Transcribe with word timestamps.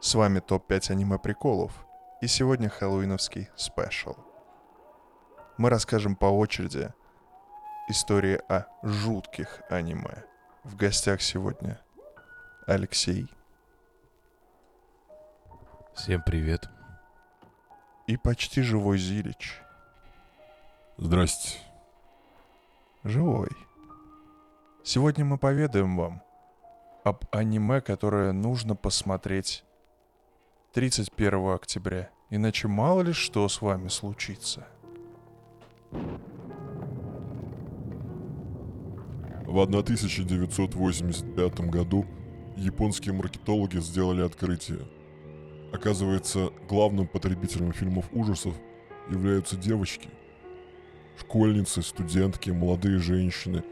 С 0.00 0.14
вами 0.14 0.40
ТОП-5 0.40 0.92
аниме-приколов. 0.92 1.72
И 2.22 2.26
сегодня 2.26 2.70
хэллоуиновский 2.70 3.50
спешл. 3.54 4.14
Мы 5.58 5.68
расскажем 5.68 6.16
по 6.16 6.24
очереди 6.24 6.88
истории 7.86 8.40
о 8.48 8.64
жутких 8.82 9.60
аниме. 9.68 10.24
В 10.64 10.74
гостях 10.74 11.20
сегодня 11.20 11.78
Алексей 12.66 13.26
Всем 15.94 16.22
привет. 16.22 16.66
и 18.06 18.16
почти 18.16 18.62
живой 18.62 18.96
Зилич. 18.96 19.60
Здрасте. 20.96 21.58
Живой. 23.04 23.50
Сегодня 24.82 25.26
мы 25.26 25.36
поведаем 25.36 25.94
вам 25.98 26.22
об 27.04 27.26
аниме, 27.32 27.82
которое 27.82 28.32
нужно 28.32 28.74
посмотреть 28.74 29.62
31 30.72 31.48
октября. 31.48 32.10
Иначе 32.30 32.68
мало 32.68 33.02
ли 33.02 33.12
что 33.12 33.48
с 33.48 33.60
вами 33.60 33.88
случится. 33.88 34.68
В 39.46 39.58
1985 39.58 41.60
году 41.62 42.06
японские 42.56 43.14
маркетологи 43.14 43.78
сделали 43.78 44.22
открытие. 44.22 44.86
Оказывается, 45.72 46.50
главным 46.68 47.08
потребителем 47.08 47.72
фильмов 47.72 48.04
ужасов 48.12 48.54
являются 49.10 49.56
девочки. 49.56 50.08
Школьницы, 51.18 51.82
студентки, 51.82 52.50
молодые 52.50 53.00
женщины, 53.00 53.64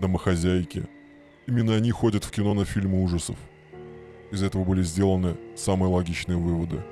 домохозяйки. 0.00 0.88
Именно 1.46 1.76
они 1.76 1.92
ходят 1.92 2.24
в 2.24 2.32
кино 2.32 2.54
на 2.54 2.64
фильмы 2.64 3.04
ужасов. 3.04 3.38
Из 4.32 4.42
этого 4.42 4.64
были 4.64 4.82
сделаны 4.82 5.36
самые 5.54 5.92
логичные 5.92 6.38
выводы. 6.38 6.82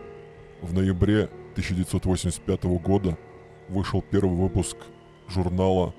В 0.60 0.74
ноябре 0.74 1.24
1985 1.52 2.64
года 2.64 3.16
вышел 3.69 4.02
первый 4.02 4.36
выпуск 4.36 4.77
журнала 5.27 5.94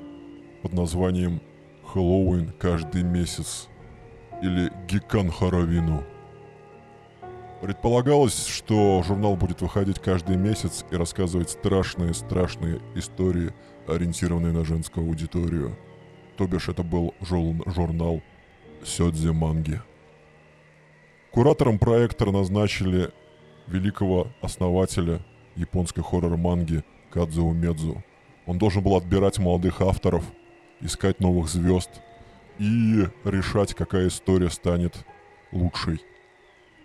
под 0.61 0.73
названием 0.73 1.41
«Хэллоуин 1.83 2.53
каждый 2.59 3.01
месяц» 3.01 3.67
или 4.43 4.71
«Гикан 4.87 5.31
Харавину». 5.31 6.03
Предполагалось, 7.59 8.45
что 8.45 9.01
журнал 9.03 9.35
будет 9.35 9.61
выходить 9.61 9.99
каждый 9.99 10.37
месяц 10.37 10.85
и 10.91 10.95
рассказывать 10.95 11.49
страшные-страшные 11.49 12.81
истории, 12.93 13.51
ориентированные 13.87 14.53
на 14.53 14.63
женскую 14.63 15.07
аудиторию. 15.07 15.75
То 16.37 16.45
бишь 16.45 16.69
это 16.69 16.83
был 16.83 17.15
журн- 17.19 17.63
журнал 17.65 18.21
Сёдзе 18.83 19.31
Манги. 19.31 19.81
Куратором 21.41 21.79
проекта 21.79 22.31
назначили 22.31 23.09
великого 23.65 24.27
основателя 24.43 25.21
японской 25.55 26.03
хоррор-манги 26.03 26.83
Кадзу 27.09 27.49
Медзу. 27.49 28.03
Он 28.45 28.59
должен 28.59 28.83
был 28.83 28.95
отбирать 28.95 29.39
молодых 29.39 29.81
авторов, 29.81 30.23
искать 30.81 31.19
новых 31.19 31.49
звезд 31.49 31.89
и 32.59 33.07
решать, 33.23 33.73
какая 33.73 34.09
история 34.09 34.51
станет 34.51 34.93
лучшей. 35.51 35.99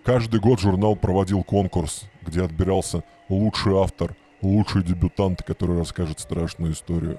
Каждый 0.03 0.41
год 0.41 0.59
журнал 0.59 0.97
проводил 0.97 1.45
конкурс, 1.45 2.05
где 2.23 2.43
отбирался 2.43 3.05
лучший 3.29 3.75
автор, 3.77 4.17
лучший 4.41 4.83
дебютант, 4.83 5.43
который 5.43 5.77
расскажет 5.77 6.19
страшную 6.19 6.73
историю. 6.73 7.19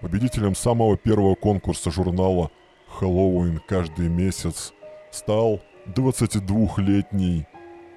Победителем 0.00 0.56
самого 0.56 0.96
первого 0.96 1.36
конкурса 1.36 1.92
журнала 1.92 2.50
«Хэллоуин 2.88 3.60
каждый 3.64 4.08
месяц» 4.08 4.72
стал 5.12 5.60
22-летний 5.86 7.46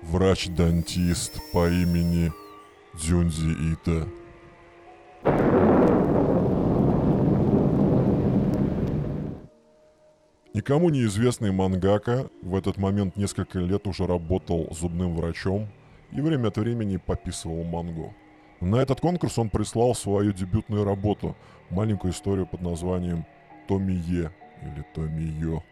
врач-дантист 0.04 1.40
по 1.54 1.70
имени 1.70 2.34
Дзюнзи 2.96 3.74
Ита. 3.74 4.08
Никому 10.54 10.90
неизвестный 10.90 11.54
мангака 11.54 12.30
в 12.42 12.56
этот 12.56 12.78
момент 12.78 13.16
несколько 13.16 13.60
лет 13.60 13.88
уже 13.88 14.06
работал 14.06 14.68
зубным 14.72 15.16
врачом 15.16 15.68
и 16.12 16.20
время 16.20 16.50
от 16.50 16.58
времени 16.58 16.98
пописывал 16.98 17.64
мангу. 17.64 18.14
На 18.60 18.78
этот 18.78 19.00
конкурс 19.00 19.38
он 19.38 19.50
прислал 19.50 19.96
свою 19.96 20.34
дебютную 20.34 20.84
работу, 20.84 21.38
маленькую 21.70 22.12
историю 22.12 22.48
под 22.48 22.62
названием 22.62 23.26
«Томи 23.68 23.94
Е» 23.94 24.32
или 24.62 24.86
«Томи 24.94 25.24
Йо». 25.40 25.64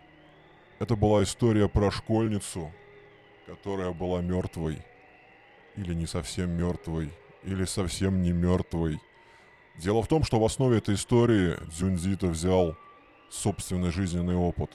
Это 0.77 0.97
была 0.97 1.23
история 1.23 1.69
про 1.69 1.89
школьницу, 1.89 2.69
которая 3.45 3.91
была 3.91 4.21
мертвой, 4.21 4.79
или 5.77 5.93
не 5.93 6.05
совсем 6.05 6.51
мертвой, 6.51 7.11
или 7.43 7.63
совсем 7.63 8.21
не 8.21 8.33
мертвой. 8.33 8.99
Дело 9.77 10.03
в 10.03 10.07
том, 10.07 10.23
что 10.23 10.39
в 10.39 10.43
основе 10.43 10.79
этой 10.79 10.95
истории 10.95 11.55
Дзюнзита 11.67 12.27
взял 12.27 12.75
собственный 13.29 13.91
жизненный 13.91 14.35
опыт. 14.35 14.69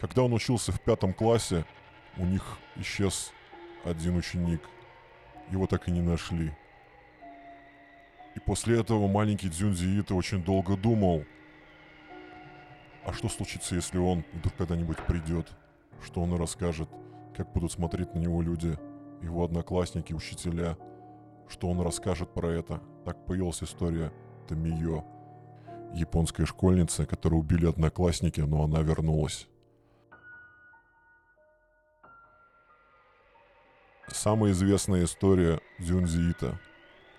Когда 0.00 0.22
он 0.22 0.32
учился 0.32 0.72
в 0.72 0.80
пятом 0.80 1.12
классе, 1.12 1.66
у 2.16 2.24
них 2.24 2.42
исчез 2.76 3.32
один 3.84 4.16
ученик. 4.16 4.62
Его 5.50 5.66
так 5.66 5.88
и 5.88 5.90
не 5.90 6.00
нашли. 6.00 6.52
И 8.34 8.40
после 8.40 8.80
этого 8.80 9.08
маленький 9.08 9.48
Дзюнзи 9.48 10.00
Ито 10.00 10.14
очень 10.14 10.42
долго 10.42 10.76
думал, 10.76 11.24
а 13.08 13.12
что 13.14 13.30
случится, 13.30 13.74
если 13.74 13.96
он 13.96 14.22
вдруг 14.34 14.54
когда-нибудь 14.56 14.98
придет? 15.06 15.48
Что 16.04 16.20
он 16.20 16.34
расскажет? 16.34 16.90
Как 17.34 17.50
будут 17.54 17.72
смотреть 17.72 18.14
на 18.14 18.18
него 18.18 18.42
люди, 18.42 18.78
его 19.22 19.44
одноклассники, 19.44 20.12
учителя? 20.12 20.76
Что 21.48 21.70
он 21.70 21.80
расскажет 21.80 22.34
про 22.34 22.48
это? 22.48 22.82
Так 23.06 23.24
появилась 23.24 23.62
история 23.62 24.12
Томиё 24.46 25.04
японской 25.94 26.44
школьницы, 26.44 27.06
которую 27.06 27.40
убили 27.40 27.66
одноклассники, 27.66 28.42
но 28.42 28.64
она 28.64 28.82
вернулась. 28.82 29.48
Самая 34.08 34.52
известная 34.52 35.04
история 35.04 35.60
Дзюнзи 35.78 36.30
Ита. 36.30 36.60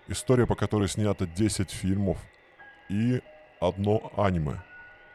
История, 0.07 0.45
по 0.45 0.53
которой 0.53 0.88
снято 0.88 1.25
10 1.25 1.71
фильмов 1.71 2.19
и 2.89 3.23
одно 3.59 4.11
аниме, 4.16 4.61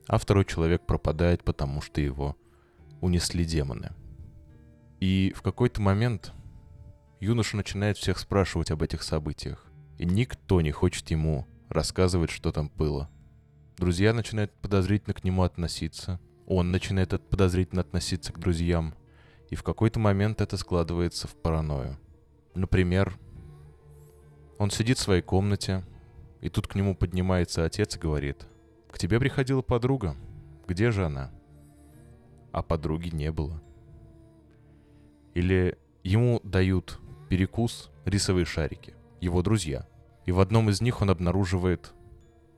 а 0.06 0.16
второй 0.16 0.44
человек 0.44 0.86
пропадает, 0.86 1.42
потому 1.42 1.80
что 1.80 2.00
его 2.00 2.36
унесли 3.00 3.44
демоны. 3.44 3.92
И 5.00 5.32
в 5.34 5.42
какой-то 5.42 5.80
момент 5.80 6.32
юноша 7.20 7.56
начинает 7.56 7.96
всех 7.96 8.18
спрашивать 8.18 8.70
об 8.70 8.82
этих 8.82 9.02
событиях, 9.02 9.66
и 9.98 10.04
никто 10.04 10.60
не 10.60 10.70
хочет 10.70 11.10
ему 11.10 11.46
рассказывать, 11.68 12.30
что 12.30 12.52
там 12.52 12.70
было. 12.74 13.10
Друзья 13.76 14.12
начинают 14.12 14.52
подозрительно 14.60 15.14
к 15.14 15.24
нему 15.24 15.42
относиться, 15.42 16.20
он 16.46 16.70
начинает 16.70 17.10
подозрительно 17.28 17.80
относиться 17.80 18.32
к 18.32 18.38
друзьям, 18.38 18.94
и 19.48 19.54
в 19.54 19.62
какой-то 19.62 19.98
момент 19.98 20.40
это 20.40 20.56
складывается 20.56 21.28
в 21.28 21.34
паранойю. 21.34 21.98
Например, 22.54 23.18
он 24.58 24.70
сидит 24.70 24.98
в 24.98 25.02
своей 25.02 25.22
комнате, 25.22 25.84
и 26.40 26.48
тут 26.48 26.66
к 26.66 26.74
нему 26.74 26.94
поднимается 26.94 27.64
отец 27.64 27.96
и 27.96 28.00
говорит, 28.00 28.46
«К 28.90 28.98
тебе 28.98 29.18
приходила 29.18 29.62
подруга. 29.62 30.16
Где 30.66 30.90
же 30.90 31.06
она?» 31.06 31.30
А 32.52 32.62
подруги 32.62 33.08
не 33.14 33.30
было. 33.30 33.62
Или 35.34 35.78
ему 36.02 36.40
дают 36.42 36.98
перекус 37.28 37.90
рисовые 38.04 38.44
шарики. 38.44 38.94
его 39.20 39.42
друзья. 39.42 39.86
И 40.26 40.32
в 40.32 40.40
одном 40.40 40.70
из 40.70 40.80
них 40.80 41.02
он 41.02 41.10
обнаруживает 41.10 41.92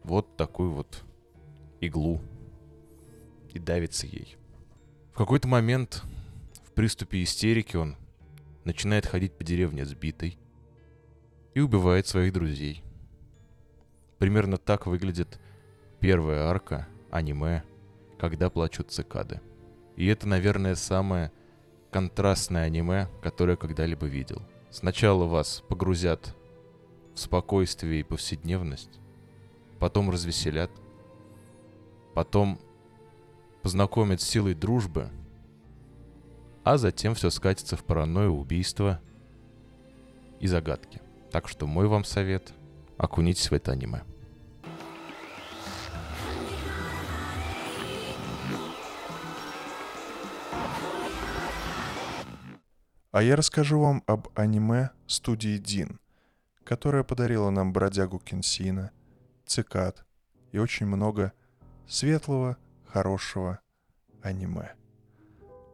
вот 0.04 0.36
такую 0.36 0.70
вот 0.70 1.04
иглу 1.80 2.20
и 3.52 3.58
давится 3.58 4.06
ей. 4.06 4.36
В 5.12 5.16
какой-то 5.16 5.48
момент 5.48 6.02
в 6.64 6.72
приступе 6.72 7.22
истерики 7.22 7.76
он 7.76 7.96
начинает 8.64 9.06
ходить 9.06 9.36
по 9.36 9.44
деревне 9.44 9.84
сбитой 9.84 10.38
и 11.54 11.60
убивает 11.60 12.06
своих 12.06 12.32
друзей. 12.32 12.82
Примерно 14.18 14.56
так 14.56 14.86
выглядит 14.86 15.40
первая 16.00 16.44
арка 16.44 16.86
аниме 17.10 17.64
«Когда 18.18 18.48
плачут 18.50 18.90
цикады». 18.90 19.40
И 19.96 20.06
это, 20.06 20.26
наверное, 20.26 20.74
самое 20.74 21.30
контрастное 21.90 22.64
аниме, 22.64 23.08
которое 23.22 23.56
когда-либо 23.56 24.06
видел. 24.06 24.42
Сначала 24.70 25.26
вас 25.26 25.62
погрузят 25.68 26.34
в 27.14 27.20
спокойствие 27.20 28.00
и 28.00 28.04
повседневность, 28.04 29.00
потом 29.78 30.10
развеселят, 30.10 30.70
потом 32.14 32.58
познакомят 33.62 34.22
с 34.22 34.28
силой 34.28 34.54
дружбы, 34.54 35.10
а 36.64 36.78
затем 36.78 37.14
все 37.14 37.28
скатится 37.28 37.76
в 37.76 37.84
паранойю, 37.84 38.30
убийство 38.30 39.00
и 40.40 40.46
загадки. 40.46 41.00
Так 41.30 41.48
что 41.48 41.66
мой 41.66 41.86
вам 41.86 42.04
совет– 42.04 42.54
окунитесь 42.96 43.50
в 43.50 43.54
это 43.54 43.72
аниме. 43.72 44.02
А 53.12 53.22
я 53.22 53.36
расскажу 53.36 53.78
вам 53.78 54.02
об 54.06 54.28
аниме 54.34 54.88
студии 55.06 55.58
Дин, 55.58 56.00
которая 56.64 57.04
подарила 57.04 57.50
нам 57.50 57.70
бродягу 57.70 58.18
Кенсина, 58.18 58.90
цикад 59.44 60.06
и 60.50 60.58
очень 60.58 60.86
много 60.86 61.34
светлого, 61.86 62.56
хорошего 62.86 63.58
аниме. 64.22 64.72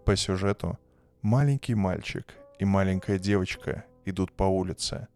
По 0.05 0.17
сюжету 0.17 0.81
маленький 1.23 1.77
мальчик 1.77 2.35
и 2.59 2.65
маленькая 2.65 3.21
девочка 3.21 3.85
идут 4.05 4.33
по 4.33 4.43
улице 4.43 5.07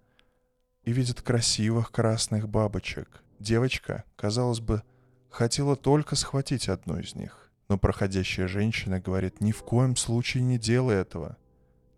и 0.84 0.92
видят 0.92 1.22
красивых 1.22 1.90
красных 1.90 2.48
бабочек. 2.48 3.24
Девочка, 3.40 4.04
казалось 4.14 4.60
бы, 4.60 4.84
хотела 5.28 5.74
только 5.74 6.14
схватить 6.14 6.68
одну 6.68 7.00
из 7.00 7.16
них, 7.16 7.50
но 7.68 7.78
проходящая 7.78 8.46
женщина 8.46 9.00
говорит, 9.00 9.40
ни 9.40 9.50
в 9.50 9.64
коем 9.64 9.96
случае 9.96 10.44
не 10.44 10.56
делай 10.56 10.94
этого– 10.94 11.36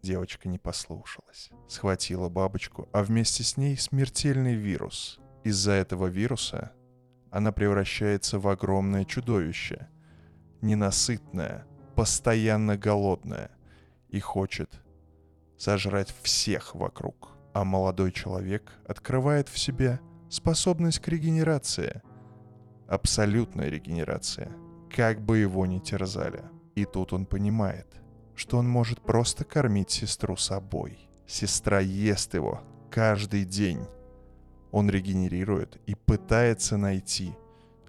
Девочка 0.05 0.51
не 0.51 0.59
послушалась. 0.59 1.49
Схватила 1.67 2.29
бабочку, 2.29 2.91
а 2.93 3.03
вместе 3.03 3.43
с 3.43 3.57
ней 3.57 3.75
смертельный 3.79 4.55
вирус. 4.55 5.19
Из-за 5.45 5.73
этого 5.73 6.09
вируса 6.09 6.73
она 7.31 7.53
превращается 7.53 8.39
в 8.39 8.47
огромное 8.49 9.07
чудовище. 9.07 9.89
Ненасытное, 10.61 11.67
постоянно 11.97 12.77
голодное. 12.77 13.51
И 14.11 14.21
хочет 14.21 14.83
сожрать 15.57 16.15
всех 16.23 16.75
вокруг. 16.75 17.31
А 17.55 17.65
молодой 17.65 18.13
человек 18.13 18.75
открывает 18.87 19.49
в 19.49 19.59
себе 19.59 20.01
способность 20.29 20.99
к 20.99 21.09
регенерации. 21.09 22.03
Абсолютная 22.89 23.71
регенерация. 23.71 24.53
Как 24.95 25.23
бы 25.23 25.39
его 25.39 25.65
ни 25.65 25.79
терзали. 25.79 26.45
И 26.75 26.85
тут 26.85 27.15
он 27.15 27.25
понимает– 27.25 27.87
что 28.35 28.59
он 28.59 28.69
может 28.69 29.01
просто 29.01 29.45
кормить 29.45 29.91
сестру 29.91 30.37
собой. 30.37 30.99
Сестра 31.27 31.81
ест 31.81 32.35
его 32.35 32.63
каждый 32.91 33.45
день. 33.45 33.87
Он 34.71 34.91
регенерирует 34.91 35.81
и 35.87 35.95
пытается 35.95 36.77
найти 36.77 37.35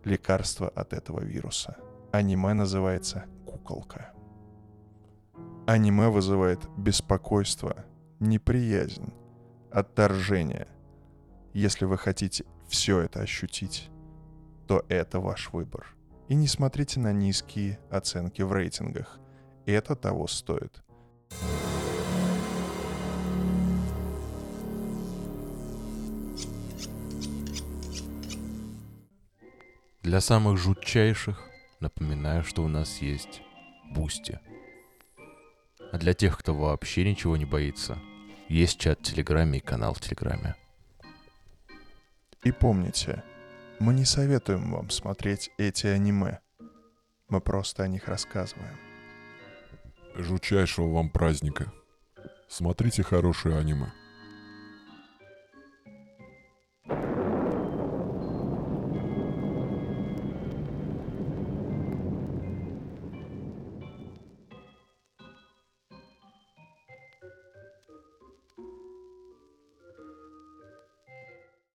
лекарство 0.04 0.70
от 0.70 0.94
этого 0.94 1.22
вируса. 1.22 1.78
Аниме 2.12 2.54
называется 2.54 3.26
«Куколка». 3.46 4.14
Аниме 5.68 6.10
вызывает 6.10 6.60
беспокойство, 6.78 7.86
неприязнь, 8.20 9.12
отторжение. 9.72 10.68
Если 11.54 11.86
вы 11.86 11.98
хотите 11.98 12.46
все 12.68 13.00
это 13.00 13.22
ощутить, 13.22 13.90
то 14.68 14.86
это 14.90 15.20
ваш 15.20 15.52
выбор. 15.54 15.96
И 16.28 16.36
не 16.36 16.48
смотрите 16.48 17.00
на 17.00 17.12
низкие 17.12 17.80
оценки 17.90 18.44
в 18.44 18.52
рейтингах 18.52 19.20
это 19.72 19.96
того 19.96 20.28
стоит. 20.28 20.82
Для 30.02 30.22
самых 30.22 30.58
жутчайших 30.58 31.42
напоминаю, 31.80 32.44
что 32.44 32.64
у 32.64 32.68
нас 32.68 33.00
есть 33.02 33.42
Boosty. 33.92 34.40
А 35.92 35.98
для 35.98 36.14
тех, 36.14 36.38
кто 36.38 36.54
вообще 36.54 37.04
ничего 37.04 37.38
не 37.38 37.46
боится, 37.46 37.98
есть 38.48 38.80
чат 38.80 39.00
в 39.00 39.04
Телеграме 39.04 39.58
и 39.58 39.62
канал 39.62 39.94
в 39.94 40.02
Телеграме. 40.02 40.56
И 42.44 42.52
помните, 42.52 43.24
мы 43.80 43.94
не 43.94 44.06
советуем 44.06 44.72
вам 44.72 44.92
смотреть 44.92 45.50
эти 45.58 45.88
аниме. 45.88 46.40
Мы 47.28 47.42
просто 47.42 47.84
о 47.84 47.88
них 47.88 48.08
рассказываем. 48.08 48.85
Жутчайшего 50.18 50.92
вам 50.94 51.10
праздника. 51.10 51.74
Смотрите 52.48 53.04
хорошее 53.04 53.58
аниме. 53.58 53.92